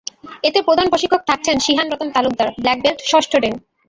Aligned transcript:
এতে 0.43 0.59
প্রধান 0.61 0.87
প্রশিক্ষক 0.89 1.21
থাকছেন 1.29 1.55
Shihan 1.65 1.87
Ratan 1.89 2.09
Talukdar, 2.15 2.49
black 2.57 2.77
belt, 2.83 2.99
ষষ্ঠ 3.11 3.31
ডেন। 3.43 3.55